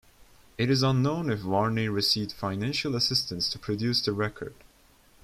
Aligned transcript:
It 0.57 0.71
is 0.71 0.81
unknown 0.81 1.29
if 1.29 1.41
Varney 1.41 1.87
received 1.87 2.31
financial 2.31 2.95
assistance 2.95 3.47
to 3.49 3.59
produce 3.59 4.01
the 4.03 4.13
record. 4.13 4.55